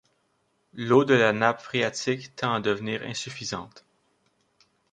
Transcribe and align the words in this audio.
L'eau 0.73 1.05
de 1.05 1.13
la 1.13 1.31
nappe 1.31 1.61
phréatique 1.61 2.35
tend 2.35 2.55
à 2.55 2.59
devenir 2.59 3.03
insuffisante. 3.03 3.85